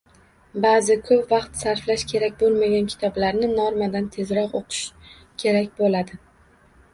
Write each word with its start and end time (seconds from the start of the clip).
Baʼzi, 0.61 0.93
koʻp 1.09 1.33
vaqt 1.33 1.59
sarflash 1.59 2.05
kerak 2.11 2.39
boʻlmagan 2.39 2.87
kitoblarni 2.93 3.51
normadan 3.53 4.09
tezroq 4.17 4.57
oʻqish 4.63 5.13
kerak 5.45 5.71
boʻladi 5.83 6.21